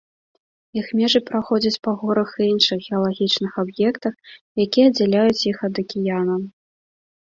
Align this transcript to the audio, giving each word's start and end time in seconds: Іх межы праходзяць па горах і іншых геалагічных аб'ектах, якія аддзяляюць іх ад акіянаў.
Іх 0.79 0.87
межы 0.99 1.21
праходзяць 1.29 1.81
па 1.89 1.93
горах 2.01 2.33
і 2.41 2.49
іншых 2.53 2.79
геалагічных 2.89 3.51
аб'ектах, 3.67 4.15
якія 4.69 4.91
аддзяляюць 4.91 5.41
іх 5.55 5.67
ад 5.73 5.87
акіянаў. 5.87 6.41